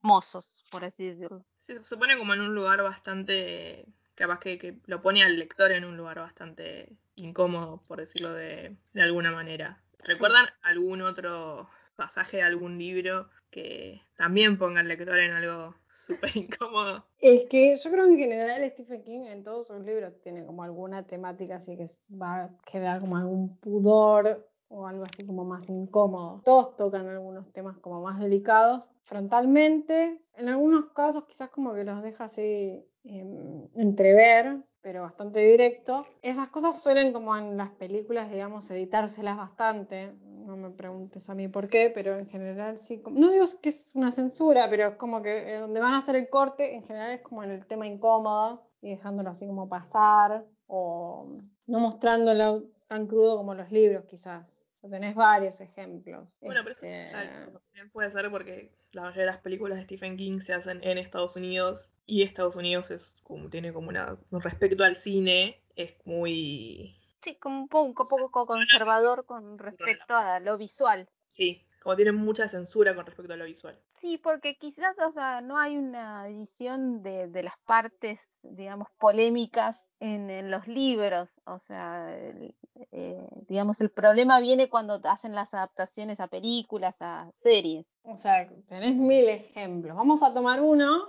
[0.00, 1.44] mozos, por así decirlo.
[1.58, 3.86] Se, se pone como en un lugar bastante.
[4.14, 8.76] capaz que, que lo pone al lector en un lugar bastante incómodo, por decirlo de,
[8.92, 9.82] de alguna manera.
[10.04, 16.36] ¿Recuerdan algún otro pasaje de algún libro que también ponga al lector en algo súper
[16.36, 17.04] incómodo?
[17.18, 20.62] Es que yo creo que en general Stephen King en todos sus libros tiene como
[20.62, 25.68] alguna temática así que va a generar como algún pudor o algo así como más
[25.68, 26.42] incómodo.
[26.44, 30.20] Todos tocan algunos temas como más delicados frontalmente.
[30.36, 36.06] En algunos casos quizás como que los deja así em, entrever, pero bastante directo.
[36.22, 40.12] Esas cosas suelen como en las películas, digamos, editárselas bastante.
[40.22, 43.02] No me preguntes a mí por qué, pero en general sí.
[43.10, 46.16] No digo que es una censura, pero es como que eh, donde van a hacer
[46.16, 50.44] el corte, en general es como en el tema incómodo y dejándolo así como pasar
[50.66, 51.26] o
[51.66, 54.57] no mostrándolo tan crudo como los libros quizás.
[54.78, 56.28] O sea, tenés varios ejemplos.
[56.40, 60.16] Bueno, pero Este, tal, también puede ser porque la mayoría de las películas de Stephen
[60.16, 64.84] King se hacen en Estados Unidos y Estados Unidos es como tiene como una respecto
[64.84, 70.56] al cine es muy Sí, como un poco, un poco conservador con respecto a lo
[70.56, 71.08] visual.
[71.26, 73.78] sí, como tiene mucha censura con respecto a lo visual.
[74.00, 79.87] Sí, porque quizás, o sea, no hay una edición de, de las partes, digamos, polémicas
[80.00, 81.28] en, en los libros.
[81.44, 82.54] O sea, el-
[82.92, 87.86] eh, digamos, el problema viene cuando hacen las adaptaciones a películas, a series.
[88.04, 89.96] O sea, tenés mil ejemplos.
[89.96, 91.06] Vamos a tomar uno.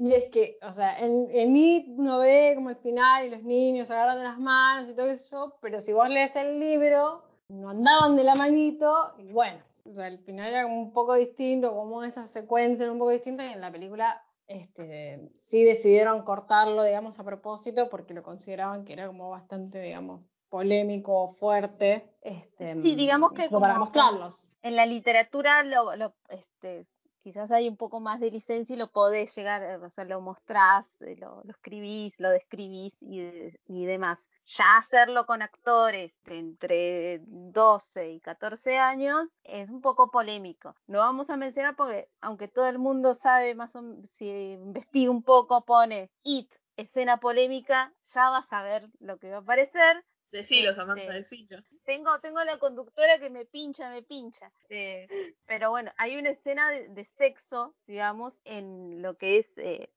[0.00, 3.42] Y es que, o sea, en, en It uno ve como el final y los
[3.42, 7.24] niños se agarran de las manos y todo eso, pero si vos lees el libro,
[7.48, 11.74] no andaban de la manito y bueno, o sea, el final era un poco distinto,
[11.74, 16.82] como esas secuencias eran un poco distintas y en la película este, sí decidieron cortarlo,
[16.82, 22.10] digamos, a propósito porque lo consideraban que era como bastante, digamos, polémico, fuerte.
[22.22, 24.48] Este, Sí, digamos que como para mostrarlos.
[24.62, 26.86] En la literatura lo, lo, este,
[27.22, 30.20] quizás hay un poco más de licencia y lo podés llegar, eh, o sea, lo
[30.20, 33.22] mostrás, eh, lo, lo escribís, lo describís y,
[33.66, 34.30] y demás.
[34.46, 40.74] Ya hacerlo con actores de entre 12 y 14 años es un poco polémico.
[40.86, 45.22] Lo vamos a mencionar porque aunque todo el mundo sabe más o si investiga un
[45.22, 50.04] poco, pone IT, escena polémica, ya vas a ver lo que va a aparecer.
[50.30, 51.62] Decilo, Este, Samantha, decilo.
[51.84, 54.52] Tengo, tengo la conductora que me pincha, me pincha.
[54.68, 55.08] Eh,
[55.46, 59.90] pero bueno, hay una escena de, de sexo, digamos, en lo que es eh,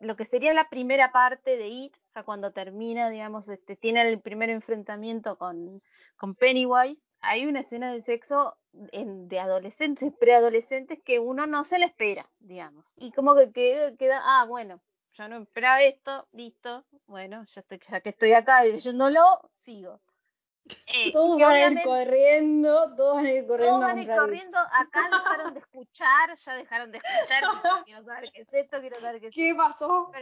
[0.00, 4.08] lo que sería la primera parte de It, o sea, cuando termina, digamos, este, tiene
[4.08, 5.82] el primer enfrentamiento con,
[6.16, 7.02] con Pennywise.
[7.20, 8.56] Hay una escena de sexo
[8.92, 12.86] en- de adolescentes, preadolescentes que uno no se le espera, digamos.
[12.96, 14.80] Y como que queda, queda ah, bueno,
[15.18, 20.00] ya no esperaba esto, listo, bueno, ya, estoy, ya que estoy acá leyéndolo, sigo.
[20.86, 23.78] Eh, Todos van a ir corriendo, todos van a ir corriendo.
[23.78, 27.42] todos van a ir comprar corriendo, acá dejaron de escuchar, ya dejaron de escuchar,
[27.86, 30.12] quiero saber qué es esto, quiero saber qué es ¿Qué pasó?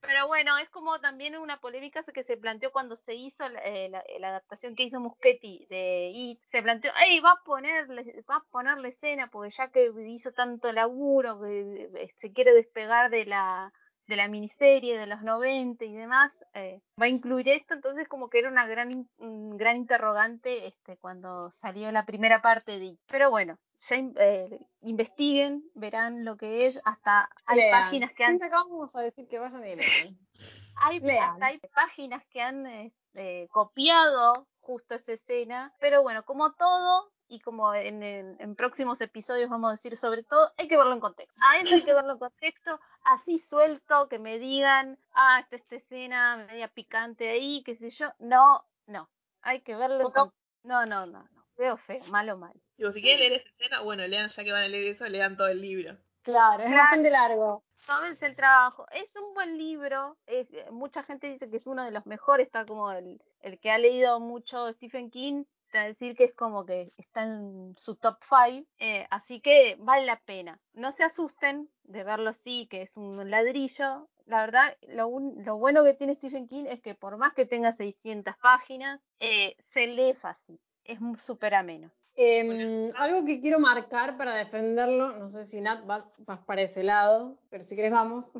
[0.00, 3.88] Pero bueno, es como también una polémica que se planteó cuando se hizo la, eh,
[3.88, 6.40] la- la adaptación que hizo Muschetti de It.
[6.50, 9.28] Se planteó, ¡ay, va a ponerle, va a ponerle escena!
[9.30, 13.72] Porque ya que hizo tanto laburo, que eh, se quiere despegar de la
[14.06, 18.28] de la miniserie de los 90 y demás, eh, va a incluir esto, entonces como
[18.30, 22.96] que era una gran, un gran interrogante este, cuando salió la primera parte de.
[23.08, 27.84] Pero bueno, ya eh, investiguen, verán lo que es, hasta hay Lean.
[27.84, 28.58] páginas que han Siempre
[28.94, 30.18] a decir que vayan y lean.
[30.76, 31.30] hay, Lean.
[31.32, 37.40] hasta hay páginas que han este, copiado justo esa escena, pero bueno, como todo, y
[37.40, 41.00] como en, en- en próximos episodios vamos a decir sobre todo, hay que verlo en
[41.00, 41.34] contexto.
[41.46, 45.76] A eso hay que verlo en contexto, así suelto, que me digan, ah, está esta
[45.76, 48.12] escena media picante ahí, qué sé yo.
[48.18, 49.08] No, no,
[49.42, 50.12] hay que verlo en Foco.
[50.26, 50.32] con-
[50.64, 51.46] No, no, no, no.
[51.56, 52.60] Feo, feo, malo, malo.
[52.76, 55.36] Digo, si quieren leer esa escena, bueno, lean, ya que van a leer eso, lean
[55.38, 55.96] todo el libro.
[56.22, 56.82] Claro, es Claro.
[56.82, 57.64] bastante largo.
[57.86, 58.86] Tómense el trabajo.
[58.90, 60.18] Es un buen libro.
[60.26, 62.46] es- mucha gente dice que es uno de los mejores.
[62.46, 65.44] Está como el, el que ha leído mucho Stephen King.
[65.76, 68.66] A decir que es como que está en su top 5.
[69.10, 70.60] así que vale la pena.
[70.72, 74.08] No se asusten de verlo así, que es un ladrillo.
[74.26, 77.46] La verdad, lo, un- lo bueno que tiene Stephen King es que por más que
[77.46, 80.58] tenga 600 páginas, eh, se lee fácil.
[80.84, 81.90] Es súper ameno.
[82.16, 86.82] Em, algo que quiero marcar para defenderlo, no sé si Nat vas, vas para ese
[86.82, 88.30] lado, pero si querés vamos.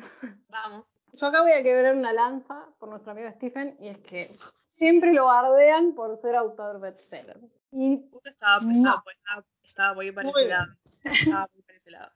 [0.48, 0.95] Vamos.
[1.18, 4.30] Yo acá voy a quebrar una lanza por nuestro amigo Stephen, y es que
[4.68, 7.38] siempre lo bardean por ser autor bestseller.
[7.72, 8.72] Y estaba, No.
[8.72, 10.50] estaba, por- estaba, estaba para Muy ese bien.
[10.50, 10.72] lado.
[11.04, 12.12] Estaba ir para ese lado.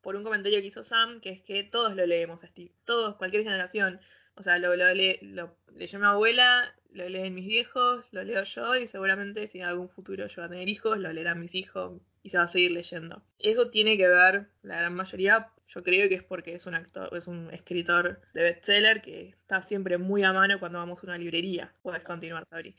[0.00, 2.72] Por un comentario que hizo Sam, que es que todos lo leemos a Steve.
[2.84, 4.00] Todos, cualquier generación.
[4.34, 8.42] O sea, lo, lo, lee- lo leyó mi abuela, lo leen mis viejos, lo leo
[8.44, 11.54] yo y seguramente si en algún futuro yo voy a tener hijos, lo leerán mis
[11.54, 13.22] hijos y se va a seguir leyendo.
[13.38, 17.16] Eso tiene que ver, la gran mayoría, yo creo que es porque es un actor,
[17.16, 21.16] es un escritor de bestseller que está siempre muy a mano cuando vamos a una
[21.18, 21.72] librería.
[21.82, 22.76] Puedes continuar, Sabri.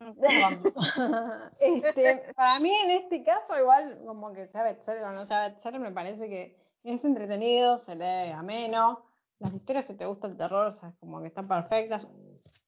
[1.60, 5.78] Este, para mí en este caso, igual como que sea bestseller o no sea bestseller,
[5.78, 9.04] me parece que es entretenido, se lee ameno.
[9.38, 12.08] Las historias, si te gusta el terror, o sea, como que están perfectas.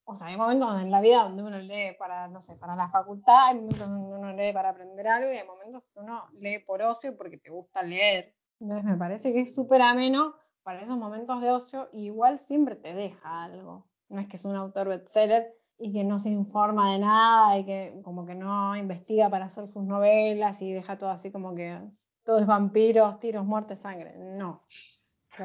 [0.04, 2.90] O sea, hay momentos en la vida donde uno lee para, no sé, para la
[2.90, 6.58] facultad, hay momentos donde uno lee para aprender algo y hay momentos que uno lee
[6.58, 8.34] por ocio porque te gusta leer.
[8.62, 12.76] Entonces me parece que es súper ameno para esos momentos de ocio y igual siempre
[12.76, 13.88] te deja algo.
[14.08, 17.64] No es que es un autor bestseller y que no se informa de nada y
[17.64, 21.76] que como que no investiga para hacer sus novelas y deja todo así como que
[22.24, 24.14] todo es vampiros, tiros, muerte, sangre.
[24.16, 24.62] No.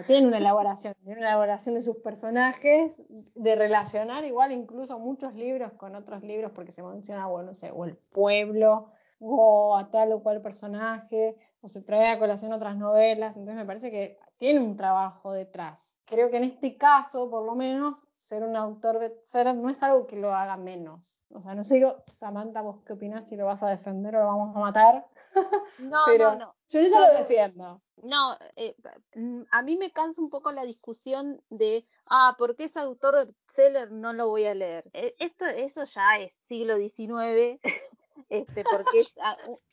[0.05, 3.01] Tiene una elaboración, tiene una elaboración de sus personajes,
[3.33, 7.71] de relacionar igual incluso muchos libros con otros libros porque se menciona, bueno, no sé,
[7.71, 12.77] o el pueblo, o a tal o cual personaje, o se trae a colación otras
[12.77, 15.97] novelas, entonces me parece que tiene un trabajo detrás.
[16.05, 20.05] Creo que en este caso, por lo menos, ser un autor bestseller no es algo
[20.05, 21.21] que lo haga menos.
[21.31, 24.25] O sea, no sé, Samantha, vos qué opinás, si lo vas a defender o lo
[24.27, 25.07] vamos a matar.
[25.79, 26.55] No, Pero- no, no.
[26.69, 27.81] Yo eso lo defiendo.
[28.03, 28.75] No, eh,
[29.51, 33.91] a mí me cansa un poco la discusión de, ah, ¿por qué es autor bestseller?
[33.91, 34.83] No lo voy a leer.
[34.93, 37.59] Eh, Esto, eso ya es siglo XIX,
[38.29, 39.15] este, porque es,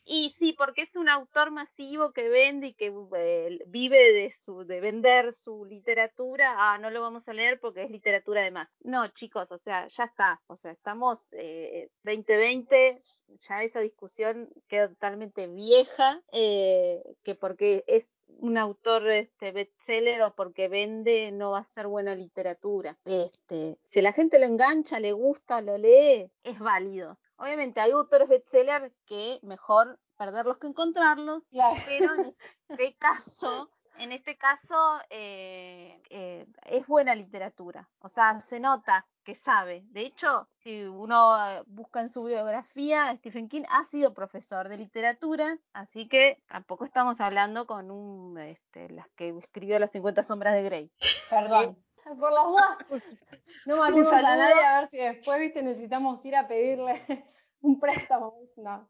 [0.05, 4.65] y sí, porque es un autor masivo que vende y que eh, vive de su,
[4.65, 8.69] de vender su literatura, ah, no lo vamos a leer porque es literatura de más.
[8.81, 13.03] No, chicos, o sea, ya está, o sea, estamos eh, 2020,
[13.41, 20.35] ya esa discusión queda totalmente vieja, eh, que porque es un autor este bestseller o
[20.35, 22.99] porque vende no va a ser buena literatura.
[23.05, 27.19] Este, si la gente le engancha, le gusta, lo lee, es válido.
[27.45, 31.75] Obviamente hay autores bestseller que mejor perderlos que encontrarlos, Claro.
[31.87, 32.35] pero en
[32.71, 37.87] este caso, en este caso eh, eh, es buena literatura.
[38.01, 39.83] O sea, se nota que sabe.
[39.91, 44.79] De hecho, si uno eh, busca en su biografía, Stephen King ha sido profesor de
[44.79, 50.55] literatura, así que tampoco estamos hablando con un, este, las que escribió las 50 sombras
[50.55, 50.91] de Grey.
[51.29, 51.77] Perdón.
[52.21, 53.03] Por las dudas.
[53.65, 57.03] No matemos a nadie a ver si después, viste, necesitamos ir a pedirle
[57.65, 58.35] un préstamo.
[58.57, 58.87] No.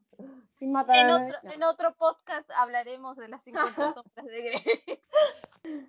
[0.57, 1.53] Sin matar En a otro, no.
[1.53, 5.01] en otro podcast hablaremos de las 50 sombras de Grey.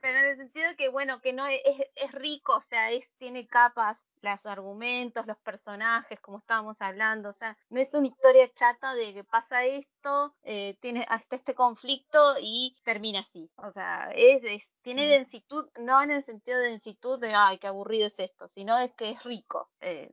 [0.02, 1.60] Pero en el sentido de que, bueno, que no es,
[1.95, 7.34] es rico, o sea, es, tiene capas, los argumentos, los personajes, como estábamos hablando, o
[7.34, 12.36] sea, no es una historia chata de que pasa esto, eh, tiene hasta este conflicto
[12.41, 13.52] y termina así.
[13.58, 15.10] O sea, es, es- tiene Mm.
[15.12, 18.91] densitud, no en el sentido de densitud de, ay, qué aburrido es esto, sino es
[18.95, 20.12] que es rico eh,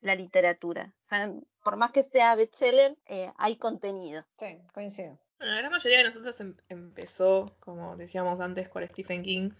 [0.00, 0.92] la literatura.
[1.04, 4.24] O sea, por más que sea bestseller, eh, hay contenido.
[4.38, 5.18] Sí, coincido.
[5.38, 9.50] Bueno, la gran mayoría de nosotros em- empezó, como decíamos antes, con Stephen King,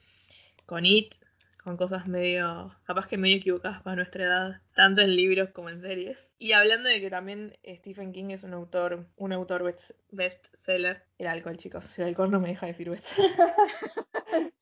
[0.67, 1.15] con It,
[1.63, 5.81] con cosas medio, capaz que medio equivocadas para nuestra edad, tanto en libros como en
[5.81, 6.31] series.
[6.39, 11.27] Y hablando de que también Stephen King es un autor, un autor best- bestseller, el
[11.29, 13.31] alcohol, chicos, el alcohol no me deja decir bestseller.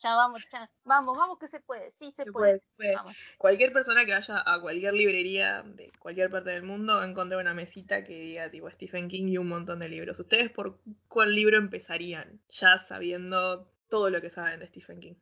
[0.03, 0.69] Ya vamos, ya.
[0.85, 1.93] Vamos, vamos que se puede.
[1.93, 2.61] Sí, se Se puede.
[2.97, 3.17] Vamos.
[3.39, 7.41] Cualquier persona que vaya a cualquier librería de cualquier parte del mundo va a encontrar
[7.41, 10.19] una mesita que diga tipo Stephen King y un montón de libros.
[10.19, 12.41] ¿Ustedes por cuál libro empezarían?
[12.49, 15.15] Ya sabiendo todo lo que saben de Stephen King.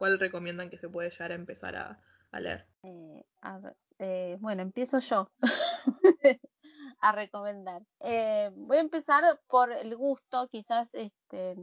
[0.00, 2.00] ¿Cuál recomiendan que se puede llegar a empezar a,
[2.40, 2.64] leer?
[2.84, 5.28] Eh, a ver, eh, bueno, empiezo yo
[7.00, 7.82] a recomendar.
[8.00, 11.54] Eh, voy a empezar por el gusto, quizás este,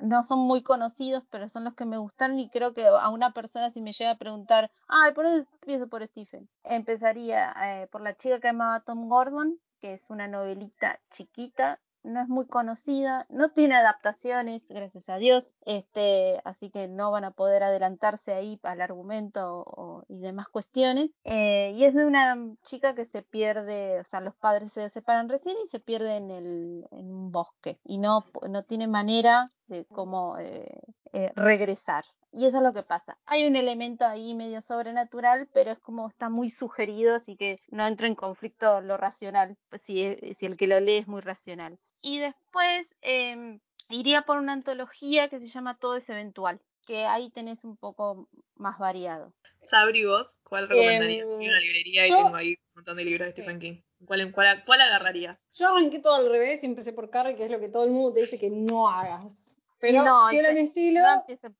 [0.00, 3.32] no son muy conocidos, pero son los que me gustaron y creo que a una
[3.32, 6.48] persona si me llega a preguntar, ay, ¿por dónde empiezo por Stephen?
[6.64, 12.20] Empezaría eh, por la chica que llamaba Tom Gordon, que es una novelita chiquita no
[12.20, 17.32] es muy conocida, no tiene adaptaciones, gracias a Dios, este, así que no van a
[17.32, 21.10] poder adelantarse ahí al argumento y demás cuestiones.
[21.24, 25.28] Eh, y es de una chica que se pierde, o sea, los padres se separan
[25.28, 29.84] recién y se pierde en, el, en un bosque y no, no tiene manera de
[29.86, 30.80] cómo eh,
[31.12, 32.04] eh, regresar.
[32.32, 33.18] Y eso es lo que pasa.
[33.24, 37.86] Hay un elemento ahí medio sobrenatural, pero es como está muy sugerido, así que no
[37.86, 41.78] entra en conflicto lo racional, si, si el que lo lee es muy racional.
[42.02, 47.30] Y después em, iría por una antología que se llama Todo es Eventual, que ahí
[47.30, 49.32] tenés un poco más variado.
[49.62, 51.26] Sabri, vos, ¿cuál recomendarías?
[51.26, 53.80] Em, una librería y tengo ahí un montón de libros de Stephen King.
[54.04, 55.38] ¿Cuál, cuál, cuál agarrarías?
[55.52, 57.90] Yo arranqué todo al revés y empecé por Carrie, que es lo que todo el
[57.90, 59.42] mundo te dice que no hagas.
[59.78, 61.02] Pero no, quiero mi estilo,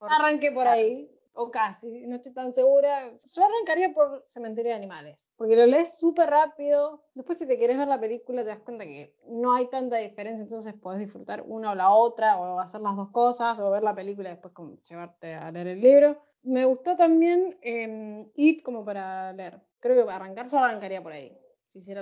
[0.01, 3.13] arranqué por ahí o casi, no estoy tan segura.
[3.33, 7.05] Yo arrancaría por Cementerio de Animales, porque lo lees súper rápido.
[7.15, 10.43] Después, si te quieres ver la película, te das cuenta que no hay tanta diferencia,
[10.43, 13.95] entonces puedes disfrutar una o la otra, o hacer las dos cosas, o ver la
[13.95, 14.55] película y después
[14.89, 16.17] llevarte a leer el libro.
[16.43, 19.61] Me gustó también eh, It como para leer.
[19.81, 21.37] Creo que para arrancar, yo arrancaría por ahí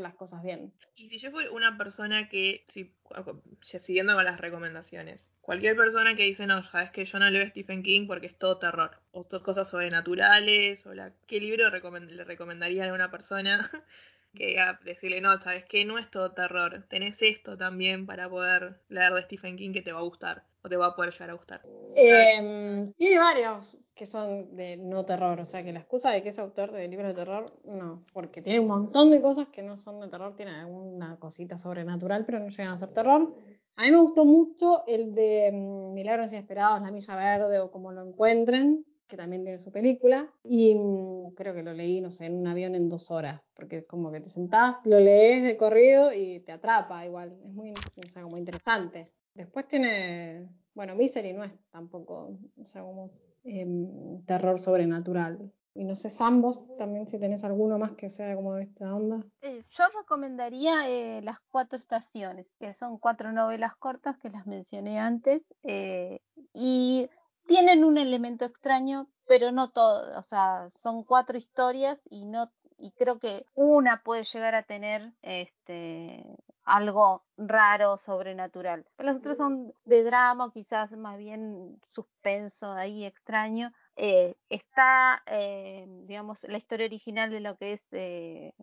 [0.00, 0.72] las cosas bien.
[0.94, 2.94] Y si yo fuera una persona que, si,
[3.62, 7.82] siguiendo con las recomendaciones, cualquier persona que dice, no, sabes que yo no leo Stephen
[7.82, 12.94] King porque es todo terror, o cosas sobrenaturales, o la, ¿qué libro le recomendaría a
[12.94, 13.70] una persona?
[14.34, 18.80] que a decirle, no, sabes que no es todo terror, tenés esto también para poder
[18.88, 21.30] leer de Stephen King que te va a gustar o te va a poder llegar
[21.30, 21.62] a gustar?
[21.94, 26.30] Eh, tiene varios que son de no terror, o sea que la excusa de que
[26.30, 29.76] es autor de libros de terror, no, porque tiene un montón de cosas que no
[29.76, 33.34] son de terror, tienen alguna cosita sobrenatural, pero no llegan a ser terror.
[33.76, 37.92] A mí me gustó mucho el de mm, Milagros Inesperados, La Milla Verde o como
[37.92, 42.26] lo encuentren, que también tiene su película, y mm, creo que lo leí, no sé,
[42.26, 45.56] en un avión en dos horas, porque es como que te sentás, lo lees de
[45.56, 47.74] corrido y te atrapa igual, es muy,
[48.22, 49.10] como interesante.
[49.34, 53.10] Después tiene, bueno, Misery no es tampoco, o sea, como
[53.44, 55.52] em, terror sobrenatural.
[55.76, 59.26] Y no sé, Sambos, también si tenés alguno más que sea como de esta onda.
[59.42, 65.00] Eh, yo recomendaría eh, Las Cuatro Estaciones, que son cuatro novelas cortas que las mencioné
[65.00, 65.42] antes.
[65.64, 66.20] Eh,
[66.52, 67.10] y
[67.46, 70.18] tienen un elemento extraño, pero no todo.
[70.18, 75.12] O sea, son cuatro historias y no y creo que una puede llegar a tener
[75.22, 76.24] este
[76.64, 78.86] algo raro, sobrenatural.
[78.96, 83.72] Pero las otras son de drama, quizás más bien suspenso ahí extraño.
[83.96, 88.54] Eh, está, eh, digamos, la historia original de lo que es eh,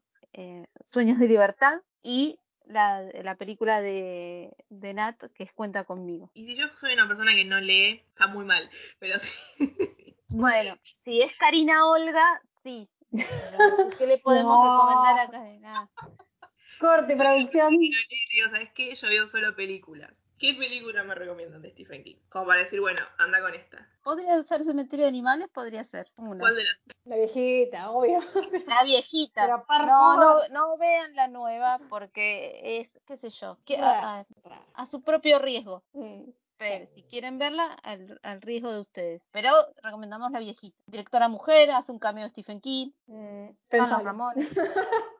[0.89, 2.39] Sueños de Libertad y
[2.72, 6.30] la, la película de, de, Nat que es Cuenta conmigo.
[6.34, 8.69] Y si yo soy una persona que no lee, está muy mal,
[8.99, 9.32] pero sí.
[10.34, 12.88] Bueno, si es Karina Olga, sí.
[13.11, 15.43] ¿Qué le podemos recomendar acá?
[15.59, 15.89] Nada.
[16.80, 17.78] Corte, producción.
[17.78, 18.95] Digo, ¿sabes qué?
[18.95, 20.13] Yo veo solo películas.
[20.41, 22.15] ¿Qué película me recomiendan de Stephen King?
[22.27, 23.87] Como para decir, bueno, anda con esta.
[24.01, 25.49] ¿Podría ser Cementerio de Animales?
[25.49, 26.11] Podría ser.
[26.15, 26.77] ¿Cuál de las?
[27.05, 28.19] La viejita, obvio.
[28.65, 29.45] La viejita.
[29.45, 34.25] no, no, no vean la nueva porque es, qué sé yo, a,
[34.89, 35.83] su propio riesgo.
[35.93, 39.21] Mm, Pero si quieren verla, al, riesgo de ustedes.
[39.29, 40.75] Pero recomendamos la viejita.
[40.87, 42.89] Directora mujer, hace un cameo de Stephen King.
[43.05, 44.33] Mm, Ramón.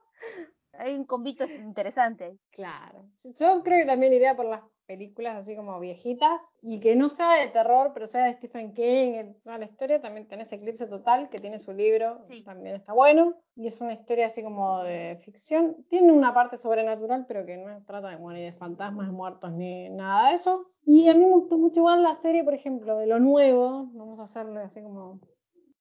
[0.74, 2.40] hay un convito interesante.
[2.50, 3.06] Claro.
[3.38, 4.62] Yo creo que también iría por las
[4.92, 9.36] películas así como viejitas y que no sea de terror, pero sea de Stephen King.
[9.46, 13.36] la historia también tenés Eclipse Total, que tiene su libro, también está bueno.
[13.56, 15.86] Y es una historia así como de ficción.
[15.90, 20.30] Tiene una parte sobrenatural, pero que no trata de, ni de fantasmas, muertos, ni nada
[20.30, 20.66] de eso.
[20.86, 23.90] Y a mí me gustó mucho igual la serie, por ejemplo, de lo nuevo.
[23.94, 25.22] Vamos a hacerle así como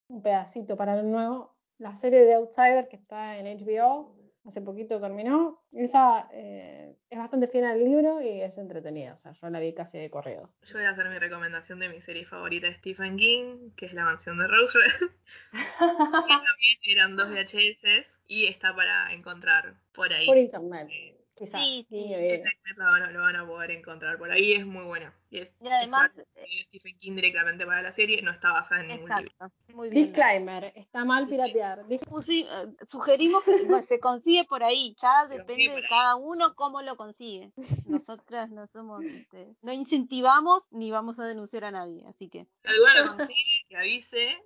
[0.08, 1.56] un pedacito para lo nuevo.
[1.78, 5.62] La serie de Outsider que está en HBO hace poquito terminó.
[5.72, 9.72] Esa eh, es bastante fiel al libro y es entretenida, o sea, yo la vi
[9.72, 10.48] casi de corrido.
[10.66, 13.94] Yo voy a hacer mi recomendación de mi serie favorita de Stephen King, que es
[13.94, 15.10] La mansión de Rosewood.
[15.78, 20.26] también eran dos VHS y está para encontrar por ahí.
[20.26, 20.88] Por internet.
[20.90, 21.86] Eh, sí,
[22.76, 25.14] lo, van a, poder encontrar por ahí, es muy buena.
[25.30, 29.52] Y, además, eh, Stephen King directamente para la serie, no está basada en ningún libro.
[29.74, 31.84] Muy Disclaimer, está mal piratear.
[31.88, 32.00] Eh,
[32.86, 37.52] sugerimos que se consigue por ahí, ya depende de cada uno cómo lo consigue.
[37.86, 42.46] Nosotras no somos, este, no incentivamos ni vamos a denunciar a nadie, así que.
[42.64, 44.42] alguna lo consigue, que avise.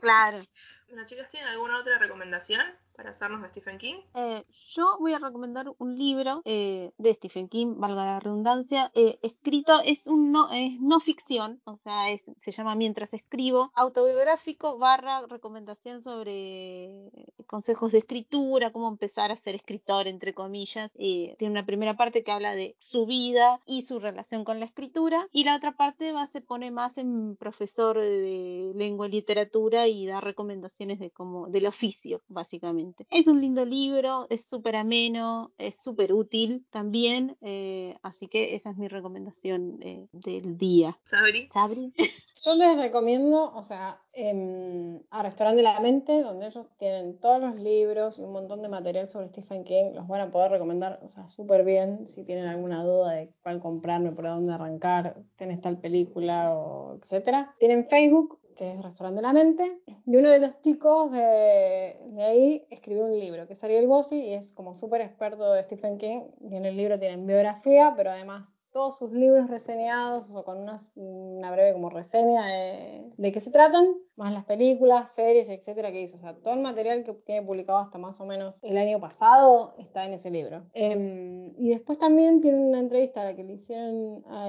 [0.00, 0.42] Claro.
[0.88, 2.62] Bueno, chicas, ¿tienen alguna otra recomendación?
[2.98, 3.94] Para hacernos de Stephen King?
[4.14, 9.20] Eh, yo voy a recomendar un libro eh, de Stephen King, valga la redundancia, eh,
[9.22, 14.78] escrito, es un no, es no ficción, o sea, es, se llama Mientras escribo, autobiográfico
[14.78, 17.12] barra recomendación sobre
[17.46, 20.90] consejos de escritura, cómo empezar a ser escritor, entre comillas.
[20.92, 25.28] Tiene una primera parte que habla de su vida y su relación con la escritura,
[25.30, 30.20] y la otra parte se pone más en profesor de lengua y literatura y da
[30.20, 32.87] recomendaciones de cómo, del oficio, básicamente.
[33.10, 38.70] Es un lindo libro, es súper ameno, es súper útil también, eh, así que esa
[38.70, 40.98] es mi recomendación eh, del día.
[41.04, 41.48] ¿Sabri?
[41.52, 41.92] ¿Sabri?
[42.44, 47.40] Yo les recomiendo, o sea, em, a Restaurante de la Mente, donde ellos tienen todos
[47.40, 51.00] los libros y un montón de material sobre Stephen King, los van a poder recomendar,
[51.02, 52.06] o sea, súper bien.
[52.06, 57.54] Si tienen alguna duda de cuál comprarme, por dónde arrancar, tenés tal película o etcétera.
[57.58, 62.22] Tienen Facebook, que es Restaurante de la Mente, y uno de los chicos de, de
[62.24, 65.96] ahí escribió un libro, que es Ariel Bossi, y es como súper experto de Stephen
[65.96, 70.58] King, y en el libro tienen biografía, pero además todos sus libros reseñados o con
[70.58, 76.02] una, breve como reseña de, de, qué se tratan, más las películas, series, etcétera que
[76.02, 76.16] hizo.
[76.16, 79.74] O sea, todo el material que tiene publicado hasta más o menos el año pasado
[79.78, 80.64] está en ese libro.
[80.74, 84.48] Eh, y después también tiene una entrevista que le hicieron a,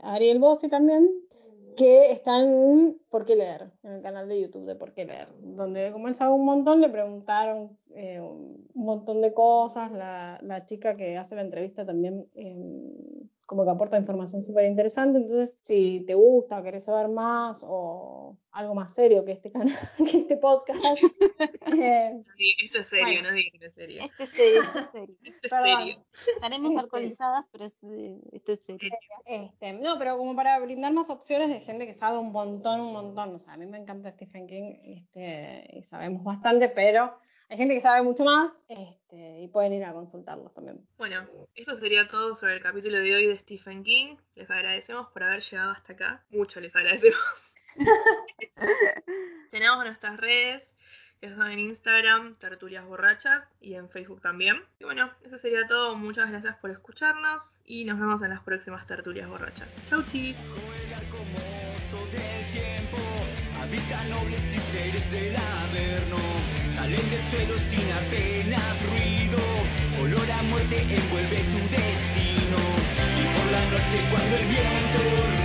[0.00, 1.10] a Ariel Bossi también,
[1.78, 5.28] que está en Por qué leer, en el canal de YouTube de Por qué leer,
[5.40, 11.16] donde sabe un montón, le preguntaron eh, un montón de cosas, la, la, chica que
[11.16, 16.62] hace la entrevista también eh, como que aporta información súper interesante, entonces si te gusta,
[16.62, 21.02] querés saber más o algo más serio que este canal, que este podcast.
[21.82, 24.02] eh, sí, esto es serio, bueno, no digas que no es serio.
[24.02, 25.16] Este es serio, este es serio.
[25.24, 26.04] Esto es serio.
[26.34, 28.90] Estaremos Este- alcoholizadas, pero esto es serio.
[29.24, 32.92] Este, no, pero como para brindar más opciones de gente que sabe un montón, un
[32.92, 33.34] montón.
[33.34, 37.18] O sea, a mí me encanta Stephen King este, y sabemos bastante, pero
[37.48, 40.86] hay gente que sabe mucho más este, y pueden ir a consultarlos también.
[40.98, 44.16] Bueno, esto sería todo sobre el capítulo de hoy de Stephen King.
[44.34, 46.24] Les agradecemos por haber llegado hasta acá.
[46.30, 47.18] Mucho les agradecemos.
[49.50, 50.74] Tenemos nuestras redes,
[51.22, 54.62] que son en Instagram, Tertulias Borrachas, y en Facebook también.
[54.78, 55.96] Y bueno, eso sería todo.
[55.96, 59.74] Muchas gracias por escucharnos y nos vemos en las próximas Tertulias Borrachas.
[59.88, 60.36] Chau, chis.
[63.60, 66.16] Habitan nobles y seres del Averno,
[66.88, 69.38] salen del suelo sin apenas ruido.
[70.00, 72.60] Olor a muerte envuelve tu destino.
[73.18, 75.37] Y por la noche cuando el viento